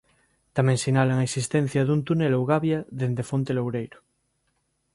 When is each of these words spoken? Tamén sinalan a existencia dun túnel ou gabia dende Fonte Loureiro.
Tamén 0.55 0.77
sinalan 0.83 1.17
a 1.19 1.27
existencia 1.29 1.85
dun 1.85 1.99
túnel 2.07 2.33
ou 2.39 2.43
gabia 2.51 2.79
dende 2.99 3.27
Fonte 3.29 3.51
Loureiro. 3.57 3.99